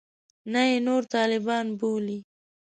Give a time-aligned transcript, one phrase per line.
[0.51, 2.19] نه یې نور طالبان بولي.